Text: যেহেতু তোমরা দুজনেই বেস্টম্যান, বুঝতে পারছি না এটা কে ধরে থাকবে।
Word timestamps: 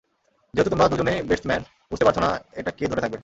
যেহেতু 0.53 0.69
তোমরা 0.69 0.87
দুজনেই 0.87 1.19
বেস্টম্যান, 1.21 1.61
বুঝতে 1.91 2.05
পারছি 2.05 2.19
না 2.21 2.29
এটা 2.53 2.71
কে 2.71 2.85
ধরে 2.87 3.01
থাকবে। 3.01 3.17